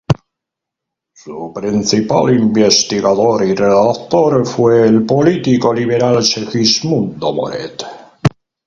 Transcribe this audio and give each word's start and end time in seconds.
Su 1.15 1.51
principal 1.53 2.33
instigador 2.35 3.43
y 3.45 3.53
redactor 3.53 4.47
fue 4.47 4.87
el 4.87 5.05
político 5.05 5.71
liberal 5.71 6.23
Segismundo 6.23 7.31
Moret. 7.31 7.83